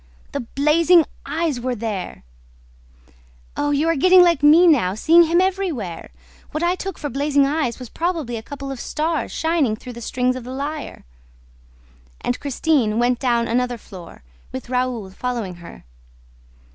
"The 0.31 0.39
blazing 0.39 1.05
eyes 1.27 1.61
were 1.61 1.75
there!" 1.75 2.23
"Oh, 3.55 3.69
you 3.69 3.87
are 3.87 3.95
getting 3.95 4.23
like 4.23 4.41
me 4.41 4.65
now, 4.65 4.95
seeing 4.95 5.25
him 5.25 5.39
everywhere! 5.39 6.09
What 6.49 6.63
I 6.63 6.73
took 6.73 6.97
for 6.97 7.07
blazing 7.07 7.45
eyes 7.45 7.77
was 7.77 7.89
probably 7.89 8.35
a 8.35 8.41
couple 8.41 8.71
of 8.71 8.79
stars 8.79 9.31
shining 9.31 9.75
through 9.75 9.93
the 9.93 10.01
strings 10.01 10.35
of 10.35 10.43
the 10.43 10.49
lyre." 10.53 11.05
And 12.21 12.39
Christine 12.39 12.97
went 12.97 13.19
down 13.19 13.47
another 13.47 13.77
floor, 13.77 14.23
with 14.51 14.71
Raoul 14.71 15.11
following 15.11 15.57
her. 15.57 15.83